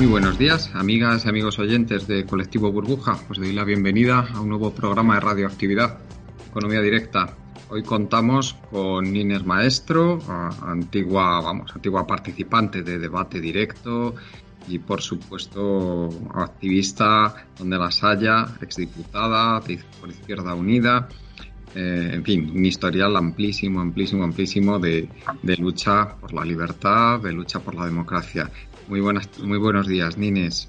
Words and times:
Muy 0.00 0.08
buenos 0.08 0.38
días, 0.38 0.70
amigas 0.72 1.26
y 1.26 1.28
amigos 1.28 1.58
oyentes 1.58 2.06
de 2.06 2.24
Colectivo 2.24 2.72
Burbuja. 2.72 3.18
Os 3.28 3.36
doy 3.36 3.52
la 3.52 3.64
bienvenida 3.64 4.26
a 4.32 4.40
un 4.40 4.48
nuevo 4.48 4.72
programa 4.72 5.16
de 5.16 5.20
radioactividad, 5.20 5.98
Economía 6.48 6.80
Directa. 6.80 7.36
Hoy 7.68 7.82
contamos 7.82 8.56
con 8.70 9.14
Inés 9.14 9.44
Maestro, 9.44 10.18
antigua, 10.62 11.42
vamos, 11.42 11.70
antigua 11.74 12.06
participante 12.06 12.82
de 12.82 12.98
debate 12.98 13.42
directo 13.42 14.14
y 14.68 14.78
por 14.78 15.02
supuesto 15.02 16.08
activista 16.34 17.34
donde 17.58 17.76
las 17.76 18.02
haya, 18.02 18.46
exdiputada 18.62 19.60
por 20.00 20.08
Izquierda 20.08 20.54
Unida, 20.54 21.10
eh, 21.74 22.10
en 22.14 22.24
fin, 22.24 22.50
un 22.52 22.64
historial 22.64 23.16
amplísimo, 23.16 23.80
amplísimo, 23.80 24.24
amplísimo 24.24 24.78
de, 24.78 25.08
de, 25.42 25.56
lucha 25.56 26.16
por 26.16 26.32
la 26.32 26.44
libertad, 26.44 27.20
de 27.20 27.32
lucha 27.32 27.60
por 27.60 27.76
la 27.76 27.84
democracia. 27.84 28.50
Muy, 28.90 29.00
buenas, 29.00 29.30
muy 29.38 29.56
buenos 29.56 29.86
días, 29.86 30.18
Nines. 30.18 30.68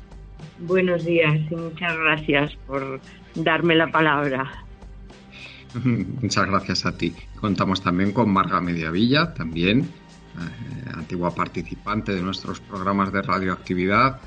Buenos 0.60 1.04
días 1.06 1.40
y 1.50 1.56
muchas 1.56 1.98
gracias 1.98 2.56
por 2.68 3.02
darme 3.34 3.74
la 3.74 3.92
palabra. 3.92 4.64
muchas 5.84 6.46
gracias 6.46 6.86
a 6.86 6.96
ti. 6.96 7.16
Contamos 7.40 7.82
también 7.82 8.12
con 8.12 8.32
Marga 8.32 8.62
Mediavilla, 8.62 9.34
también 9.34 9.90
eh, 10.38 10.92
antigua 10.94 11.34
participante 11.34 12.14
de 12.14 12.22
nuestros 12.22 12.60
programas 12.60 13.12
de 13.12 13.24
radioactividad. 13.24 14.22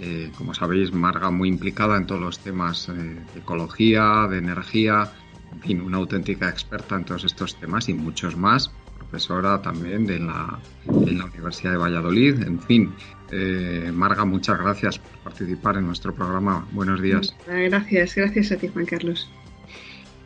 Eh, 0.00 0.32
como 0.38 0.54
sabéis, 0.54 0.94
Marga 0.94 1.30
muy 1.30 1.50
implicada 1.50 1.98
en 1.98 2.06
todos 2.06 2.22
los 2.22 2.38
temas 2.38 2.88
eh, 2.88 2.92
de 2.94 3.40
ecología, 3.40 4.26
de 4.26 4.38
energía, 4.38 5.12
en 5.52 5.60
fin, 5.60 5.80
una 5.82 5.98
auténtica 5.98 6.48
experta 6.48 6.96
en 6.96 7.04
todos 7.04 7.24
estos 7.24 7.60
temas 7.60 7.90
y 7.90 7.92
muchos 7.92 8.38
más 8.38 8.72
profesora 9.14 9.62
también 9.62 10.06
de 10.06 10.18
la, 10.18 10.58
en 10.86 11.18
la 11.18 11.26
Universidad 11.26 11.72
de 11.72 11.76
Valladolid. 11.76 12.42
En 12.42 12.58
fin, 12.58 12.92
eh, 13.36 13.90
Marga, 13.92 14.24
muchas 14.24 14.58
gracias 14.58 14.98
por 15.00 15.18
participar 15.18 15.76
en 15.76 15.86
nuestro 15.86 16.14
programa. 16.14 16.68
Buenos 16.70 17.02
días. 17.02 17.34
Gracias, 17.46 18.14
gracias 18.14 18.52
a 18.52 18.56
ti, 18.56 18.68
Juan 18.68 18.86
Carlos. 18.86 19.28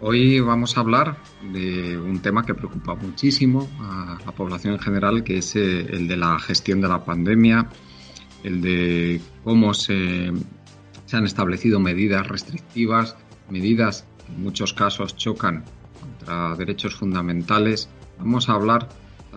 Hoy 0.01 0.41
vamos 0.41 0.77
a 0.77 0.81
hablar 0.81 1.17
de 1.53 1.99
un 1.99 2.21
tema 2.21 2.45
que 2.45 2.55
preocupa 2.55 2.95
muchísimo 2.95 3.67
a 3.81 4.19
la 4.25 4.33
población 4.33 4.75
en 4.75 4.81
general, 4.81 5.25
que 5.25 5.39
es 5.39 5.57
eh, 5.57 5.87
el 5.91 6.07
de 6.07 6.17
la 6.19 6.39
gestión 6.39 6.83
de 6.83 6.89
la 6.89 7.05
pandemia, 7.05 7.71
el 8.45 8.61
de 8.61 9.21
cómo 9.43 9.73
se, 9.73 10.31
se 11.07 11.17
han 11.17 11.25
establecido 11.25 11.81
medidas 11.81 12.29
restrictivas, 12.29 13.17
medidas 13.49 14.07
que 14.25 14.35
en 14.35 14.43
muchos 14.43 14.75
casos 14.75 15.17
chocan 15.17 15.65
contra 15.99 16.55
derechos 16.57 16.95
fundamentales. 16.95 17.89
Vamos 18.19 18.51
a 18.51 18.53
hablar 18.53 18.89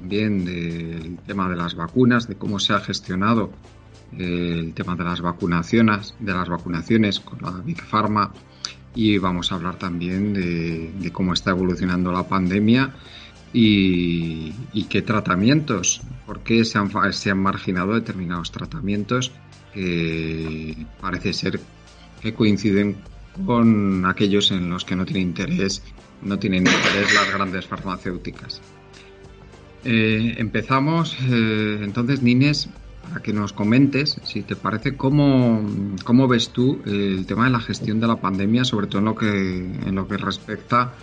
también 0.02 0.46
del 0.46 1.20
tema 1.28 1.48
de 1.48 1.56
las 1.56 1.76
vacunas, 1.76 2.28
de 2.28 2.36
cómo 2.36 2.60
se 2.60 2.74
ha 2.74 2.80
gestionado 2.80 3.52
el 4.18 4.74
tema 4.74 4.96
de 4.96 5.04
las 5.04 5.22
vacunaciones, 5.22 6.16
de 6.20 6.34
las 6.34 6.50
vacunaciones 6.50 7.20
con 7.20 7.40
la 7.44 7.52
Big 7.52 7.80
Pharma 7.84 8.34
y 8.96 9.20
vamos 9.20 9.52
a 9.52 9.56
hablar 9.56 9.78
también 9.78 10.34
de, 10.34 11.12
cómo 11.14 11.34
está 11.34 11.52
evolucionando 11.52 12.12
la 12.12 12.28
pandemia 12.28 12.96
y, 13.54 14.54
qué 14.90 15.04
tratamientos, 15.04 16.02
por 16.26 16.40
qué 16.40 16.66
se 16.66 16.80
han, 16.80 16.90
se 17.14 17.30
han 17.30 17.38
marginado 17.38 17.94
determinados 17.94 18.52
tratamientos 18.52 19.32
que 19.72 20.88
parece 21.00 21.32
ser 21.32 21.60
que 22.22 22.34
coinciden 22.34 22.98
con 23.46 24.06
aquellos 24.08 24.50
en 24.52 24.70
los 24.72 24.84
que 24.84 24.96
no 24.96 25.06
tiene 25.06 25.22
interés, 25.22 25.84
no 26.24 26.40
tienen 26.40 26.66
interés 26.66 27.14
las 27.14 27.32
grandes 27.32 27.68
farmacéuticas. 27.68 28.62
Eh, 29.84 30.36
empezamos 30.38 31.18
eh, 31.30 31.80
entonces, 31.82 32.22
Nines, 32.22 32.70
para 33.10 33.22
que 33.22 33.34
nos 33.34 33.52
comentes, 33.52 34.20
si 34.24 34.44
te 34.44 34.56
parece, 34.56 34.96
cómo, 34.96 35.62
cómo 36.04 36.28
ves 36.28 36.50
tú 36.50 36.82
el 36.86 37.26
tema 37.26 37.46
de 37.46 37.52
la 37.52 37.60
gestión 37.60 38.00
de 38.00 38.08
la 38.08 38.18
pandemia, 38.18 38.64
sobre 38.64 38.88
todo 38.88 39.00
en 39.00 39.06
lo 39.06 39.16
que, 39.16 39.28
en 39.28 39.96
lo 39.96 40.08
que 40.08 40.18
respecta 40.18 40.94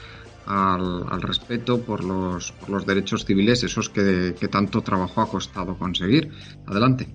al, 0.46 1.20
respeto 1.20 1.82
por 1.82 2.04
los, 2.04 2.52
por 2.52 2.70
los, 2.70 2.86
derechos 2.86 3.24
civiles, 3.24 3.62
esos 3.64 3.90
que, 3.90 4.32
tanto 4.50 4.80
trabajo 4.80 5.20
ha 5.20 5.28
costado 5.28 5.76
conseguir. 5.76 6.30
Adelante. 6.66 7.08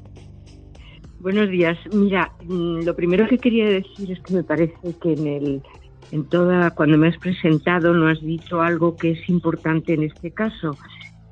Buenos 1.20 1.50
días. 1.50 1.78
Mira, 1.94 2.32
mm, 2.46 2.84
lo 2.84 2.96
primero 2.96 3.28
que 3.28 3.38
quería 3.38 3.66
decir 3.66 4.12
es 4.12 4.20
que 4.20 4.34
me 4.34 4.44
parece 4.44 4.76
que 5.02 5.14
en 5.14 5.28
el 5.28 5.64
en 6.12 6.26
toda 6.26 6.70
cuando 6.72 6.98
me 6.98 7.08
has 7.08 7.18
presentado 7.18 7.94
no 7.94 8.08
has 8.08 8.22
dicho 8.22 8.62
algo 8.62 8.96
que 8.96 9.12
es 9.12 9.30
importante 9.30 9.94
en 9.94 10.04
este 10.04 10.32
caso 10.32 10.78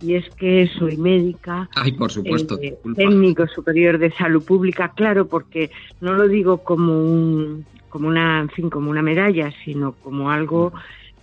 y 0.01 0.15
es 0.15 0.29
que 0.31 0.67
soy 0.79 0.97
médica, 0.97 1.69
Ay, 1.75 1.91
por 1.93 2.11
supuesto, 2.11 2.59
eh, 2.61 2.77
técnico 2.95 3.47
superior 3.47 3.97
de 3.97 4.11
salud 4.11 4.43
pública, 4.43 4.93
claro, 4.95 5.27
porque 5.27 5.71
no 5.99 6.13
lo 6.13 6.27
digo 6.27 6.59
como 6.63 6.99
un, 7.03 7.65
como 7.89 8.07
una, 8.07 8.39
en 8.39 8.49
fin, 8.49 8.69
como 8.69 8.89
una 8.89 9.01
medalla, 9.01 9.51
sino 9.63 9.93
como 9.93 10.31
algo 10.31 10.73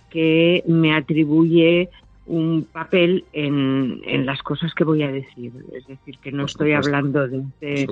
que 0.09 0.63
me 0.67 0.95
atribuye 0.95 1.89
un 2.25 2.67
papel 2.71 3.25
en, 3.33 4.01
en 4.05 4.25
las 4.25 4.41
cosas 4.43 4.73
que 4.75 4.83
voy 4.83 5.01
a 5.01 5.11
decir. 5.11 5.51
Es 5.73 5.87
decir, 5.87 6.19
que 6.19 6.31
no 6.31 6.45
estoy 6.45 6.73
hablando 6.73 7.27
desde, 7.27 7.87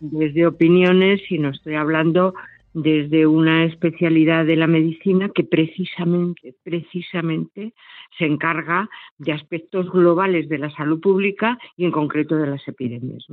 desde 0.00 0.46
opiniones, 0.46 1.20
sino 1.28 1.50
estoy 1.50 1.74
hablando 1.74 2.34
desde 2.74 3.24
una 3.24 3.64
especialidad 3.64 4.44
de 4.44 4.56
la 4.56 4.66
medicina 4.66 5.30
que 5.32 5.44
precisamente, 5.44 6.56
precisamente 6.64 7.72
se 8.18 8.26
encarga 8.26 8.90
de 9.16 9.32
aspectos 9.32 9.90
globales 9.90 10.48
de 10.48 10.58
la 10.58 10.70
salud 10.70 11.00
pública 11.00 11.56
y 11.76 11.84
en 11.84 11.92
concreto 11.92 12.36
de 12.36 12.48
las 12.48 12.66
epidemias. 12.66 13.24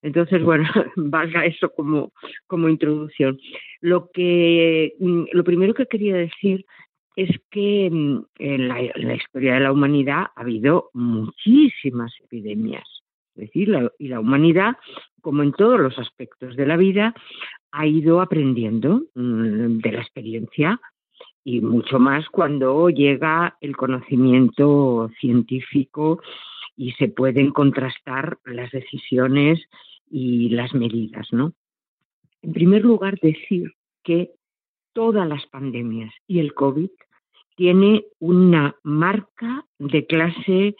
Entonces, 0.00 0.42
bueno, 0.44 0.68
valga 0.96 1.44
eso 1.44 1.70
como, 1.74 2.12
como 2.46 2.68
introducción. 2.68 3.38
Lo, 3.80 4.10
que, 4.12 4.94
mm, 5.00 5.24
lo 5.32 5.42
primero 5.42 5.74
que 5.74 5.86
quería 5.86 6.14
decir 6.14 6.64
es 7.16 7.30
que 7.50 7.90
mm, 7.90 8.24
en 8.38 8.68
la 8.68 9.14
historia 9.14 9.54
de 9.54 9.60
la 9.60 9.72
humanidad 9.72 10.28
ha 10.36 10.40
habido 10.40 10.90
muchísimas 10.94 12.12
epidemias. 12.22 12.97
Es 13.38 13.46
decir, 13.46 13.68
la, 13.68 13.92
y 13.98 14.08
la 14.08 14.18
humanidad, 14.18 14.76
como 15.20 15.44
en 15.44 15.52
todos 15.52 15.78
los 15.78 15.96
aspectos 15.98 16.56
de 16.56 16.66
la 16.66 16.76
vida, 16.76 17.14
ha 17.70 17.86
ido 17.86 18.20
aprendiendo 18.20 19.04
mm, 19.14 19.78
de 19.78 19.92
la 19.92 20.00
experiencia 20.00 20.80
y 21.44 21.60
mucho 21.60 22.00
más 22.00 22.28
cuando 22.30 22.90
llega 22.90 23.56
el 23.60 23.76
conocimiento 23.76 25.08
científico 25.20 26.20
y 26.76 26.92
se 26.92 27.08
pueden 27.08 27.52
contrastar 27.52 28.38
las 28.44 28.70
decisiones 28.72 29.60
y 30.10 30.48
las 30.50 30.74
medidas, 30.74 31.28
¿no? 31.32 31.52
En 32.42 32.52
primer 32.52 32.84
lugar, 32.84 33.18
decir 33.20 33.72
que 34.02 34.32
todas 34.92 35.28
las 35.28 35.46
pandemias 35.46 36.12
y 36.26 36.40
el 36.40 36.54
COVID 36.54 36.90
tiene 37.56 38.04
una 38.18 38.76
marca 38.82 39.64
de 39.78 40.06
clase 40.06 40.76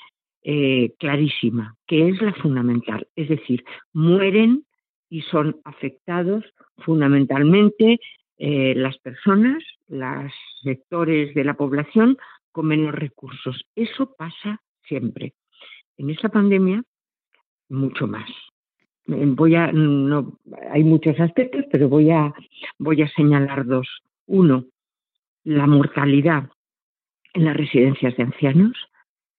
eh, 0.50 0.94
clarísima, 0.98 1.76
que 1.86 2.08
es 2.08 2.22
la 2.22 2.32
fundamental. 2.32 3.06
Es 3.14 3.28
decir, 3.28 3.62
mueren 3.92 4.64
y 5.10 5.20
son 5.20 5.60
afectados 5.62 6.42
fundamentalmente 6.78 8.00
eh, 8.38 8.72
las 8.74 8.96
personas, 8.96 9.62
los 9.88 10.32
sectores 10.62 11.34
de 11.34 11.44
la 11.44 11.52
población 11.52 12.16
con 12.50 12.64
menos 12.64 12.94
recursos. 12.94 13.62
Eso 13.76 14.14
pasa 14.16 14.62
siempre. 14.84 15.34
En 15.98 16.08
esta 16.08 16.30
pandemia, 16.30 16.82
mucho 17.68 18.06
más. 18.06 18.30
Voy 19.04 19.54
a, 19.54 19.70
no, 19.70 20.38
hay 20.70 20.82
muchos 20.82 21.20
aspectos, 21.20 21.66
pero 21.70 21.90
voy 21.90 22.10
a, 22.10 22.32
voy 22.78 23.02
a 23.02 23.08
señalar 23.08 23.66
dos. 23.66 23.86
Uno, 24.26 24.64
la 25.44 25.66
mortalidad 25.66 26.48
en 27.34 27.44
las 27.44 27.54
residencias 27.54 28.16
de 28.16 28.22
ancianos 28.22 28.72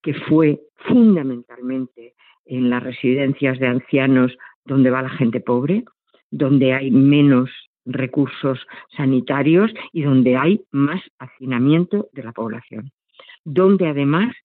que 0.01 0.13
fue 0.13 0.60
fundamentalmente 0.88 2.13
en 2.46 2.69
las 2.69 2.84
residencias 2.84 3.60
de 3.60 3.68
ancianos 3.68 4.36
donde 4.66 4.90
va 4.90 5.01
la 5.01 5.10
gente 5.10 5.40
pobre, 5.40 5.84
donde 6.31 6.74
hay 6.74 6.92
menos 6.92 7.50
recursos 7.86 8.60
sanitarios 8.96 9.72
y 9.92 10.04
donde 10.04 10.36
hay 10.36 10.62
más 10.72 11.01
hacinamiento 11.18 12.10
de 12.13 12.24
la 12.24 12.31
población, 12.31 12.92
donde 13.44 13.88
además 13.88 14.36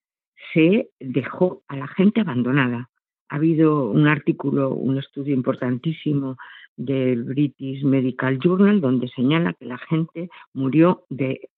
se 0.53 0.89
dejó 1.01 1.63
a 1.69 1.77
la 1.77 1.89
gente 1.89 2.21
abandonada. 2.21 2.91
Ha 3.29 3.37
habido 3.37 3.91
un 3.91 4.07
artículo, 4.07 4.71
un 4.71 4.99
estudio 4.99 5.35
importantísimo 5.35 6.37
del 6.77 7.25
British 7.25 7.85
Medical 7.85 8.39
Journal 8.39 8.81
donde 8.81 9.09
señala 9.09 9.55
que 9.55 9.67
la 9.67 9.79
gente 9.79 10.29
murió 10.53 11.05
de 11.09 11.49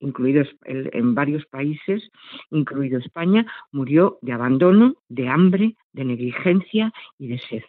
incluidos 0.00 0.48
en 0.64 1.14
varios 1.14 1.44
países, 1.46 2.10
incluido 2.50 2.98
España, 2.98 3.46
murió 3.70 4.18
de 4.22 4.32
abandono, 4.32 4.96
de 5.08 5.28
hambre, 5.28 5.76
de 5.92 6.04
negligencia 6.04 6.92
y 7.18 7.28
de 7.28 7.38
sed. 7.38 7.62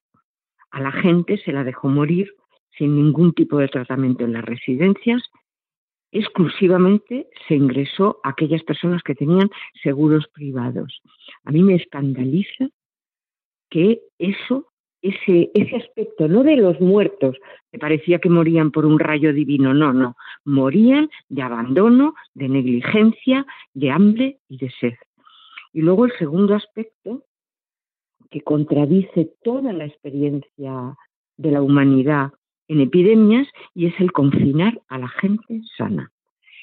A 0.71 0.81
la 0.81 0.91
gente 0.91 1.37
se 1.37 1.51
la 1.51 1.63
dejó 1.63 1.87
morir 1.87 2.33
sin 2.77 2.95
ningún 2.95 3.33
tipo 3.33 3.57
de 3.59 3.67
tratamiento 3.67 4.23
en 4.25 4.33
las 4.33 4.43
residencias. 4.43 5.21
Exclusivamente 6.11 7.27
se 7.47 7.55
ingresó 7.55 8.19
a 8.23 8.29
aquellas 8.29 8.63
personas 8.63 9.03
que 9.03 9.15
tenían 9.15 9.49
seguros 9.81 10.27
privados. 10.33 11.01
A 11.43 11.51
mí 11.51 11.63
me 11.63 11.75
escandaliza 11.75 12.69
que 13.69 14.01
eso 14.17 14.72
ese, 15.03 15.51
ese 15.53 15.75
aspecto, 15.75 16.27
no 16.27 16.43
de 16.43 16.55
los 16.55 16.79
muertos, 16.79 17.35
que 17.71 17.77
parecía 17.77 18.19
que 18.19 18.29
morían 18.29 18.71
por 18.71 18.85
un 18.85 18.97
rayo 18.97 19.33
divino, 19.33 19.73
no, 19.73 19.93
no, 19.93 20.15
morían 20.45 21.09
de 21.27 21.41
abandono, 21.41 22.15
de 22.33 22.47
negligencia, 22.47 23.45
de 23.73 23.91
hambre 23.91 24.39
y 24.47 24.57
de 24.57 24.71
sed. 24.79 24.93
Y 25.73 25.81
luego 25.81 26.05
el 26.05 26.13
segundo 26.17 26.55
aspecto, 26.55 27.23
que 28.31 28.41
contradice 28.41 29.33
toda 29.43 29.73
la 29.73 29.85
experiencia 29.85 30.97
de 31.37 31.51
la 31.51 31.61
humanidad 31.61 32.31
en 32.69 32.79
epidemias, 32.79 33.47
y 33.75 33.87
es 33.87 33.99
el 33.99 34.11
confinar 34.13 34.81
a 34.87 34.97
la 34.97 35.09
gente 35.09 35.61
sana. 35.77 36.11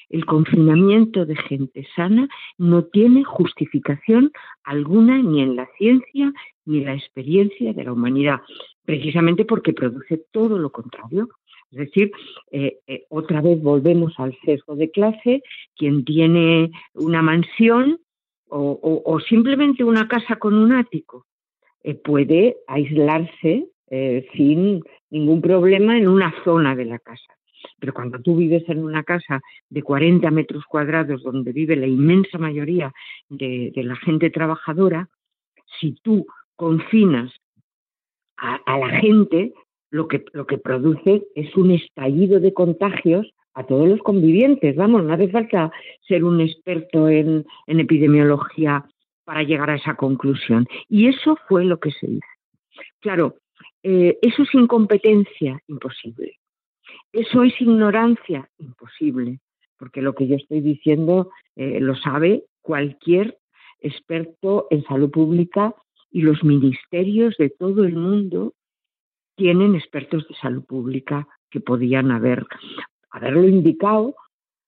El 0.09 0.25
confinamiento 0.25 1.25
de 1.25 1.37
gente 1.37 1.87
sana 1.95 2.27
no 2.57 2.83
tiene 2.83 3.23
justificación 3.23 4.31
alguna 4.63 5.21
ni 5.21 5.41
en 5.41 5.55
la 5.55 5.69
ciencia 5.77 6.33
ni 6.71 6.83
la 6.83 6.93
experiencia 6.95 7.73
de 7.73 7.83
la 7.83 7.91
humanidad, 7.91 8.39
precisamente 8.85 9.45
porque 9.45 9.73
produce 9.73 10.23
todo 10.31 10.57
lo 10.57 10.71
contrario. 10.71 11.27
Es 11.71 11.79
decir, 11.79 12.11
eh, 12.51 12.79
eh, 12.87 13.05
otra 13.09 13.41
vez 13.41 13.61
volvemos 13.61 14.13
al 14.17 14.37
sesgo 14.45 14.75
de 14.75 14.89
clase, 14.89 15.43
quien 15.75 16.03
tiene 16.05 16.71
una 16.93 17.21
mansión 17.21 17.99
o, 18.53 19.17
simplemente 19.29 19.81
una 19.81 20.09
casa 20.09 20.35
con 20.35 20.53
un 20.53 20.73
ático 20.73 21.25
eh, 21.83 21.95
puede 21.95 22.57
aislarse 22.67 23.67
sin 24.35 24.83
ningún 25.09 25.41
problema 25.41 25.97
en 25.97 26.07
una 26.07 26.33
zona 26.43 26.75
de 26.75 26.85
la 26.85 26.99
casa. 26.99 27.33
Pero 27.79 27.93
cuando 27.93 28.19
tú 28.21 28.37
vives 28.37 28.63
en 28.67 28.83
una 28.83 29.03
casa 29.03 29.41
de 29.69 29.81
40 29.81 30.31
metros 30.31 30.63
cuadrados 30.65 31.23
donde 31.23 31.51
vive 31.51 31.75
la 31.75 31.87
inmensa 31.87 32.37
mayoría 32.37 32.93
de 33.29 33.71
la 33.75 33.95
gente 33.97 34.29
trabajadora, 34.29 35.09
si 35.79 35.93
tú 36.01 36.25
confinas 36.61 37.33
a, 38.37 38.77
la 38.77 38.89
gente, 38.99 39.51
lo 39.89 40.07
que, 40.07 40.23
lo 40.31 40.45
que 40.45 40.59
produce 40.59 41.23
es 41.33 41.57
un 41.57 41.71
estallido 41.71 42.39
de 42.39 42.53
contagios 42.53 43.33
a 43.55 43.65
todos 43.65 43.89
los 43.89 43.99
convivientes. 44.01 44.75
Vamos, 44.75 45.03
no 45.03 45.11
hace 45.11 45.27
falta 45.29 45.71
ser 46.07 46.23
un 46.23 46.39
experto 46.39 47.09
en, 47.09 47.47
epidemiología 47.65 48.85
para 49.23 49.41
llegar 49.41 49.71
a 49.71 49.75
esa 49.75 49.95
conclusión. 49.95 50.67
Y 50.87 51.07
eso 51.07 51.35
fue 51.47 51.65
lo 51.65 51.79
que 51.79 51.89
se 51.93 52.05
hizo. 52.05 52.31
Claro, 52.99 53.37
eh, 53.81 54.19
eso 54.21 54.43
es 54.43 54.53
incompetencia, 54.53 55.59
imposible. 55.67 56.37
Eso 57.11 57.41
es 57.41 57.59
ignorancia, 57.59 58.47
imposible. 58.59 59.39
Porque 59.79 60.03
lo 60.03 60.13
que 60.13 60.27
yo 60.27 60.35
estoy 60.35 60.61
diciendo 60.61 61.31
eh, 61.55 61.79
lo 61.79 61.95
sabe 61.95 62.43
cualquier 62.61 63.39
experto 63.79 64.67
en 64.69 64.83
salud 64.83 65.09
pública 65.09 65.73
y 66.11 66.21
los 66.21 66.43
ministerios 66.43 67.35
de 67.37 67.49
todo 67.49 67.83
el 67.83 67.95
mundo 67.95 68.53
tienen 69.35 69.75
expertos 69.75 70.27
de 70.27 70.35
salud 70.35 70.63
pública 70.65 71.27
que 71.49 71.61
podían 71.61 72.11
haber, 72.11 72.45
haberlo 73.09 73.47
indicado 73.47 74.15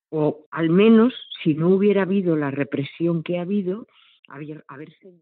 o 0.10 0.46
al 0.52 0.70
menos 0.70 1.14
si 1.44 1.54
no 1.54 1.70
hubiera 1.70 2.04
habido 2.04 2.36
la 2.36 2.52
represión 2.52 3.24
que 3.24 3.38
ha 3.38 3.42
habido, 3.42 3.88
haber, 4.28 4.64
haberse... 4.68 5.22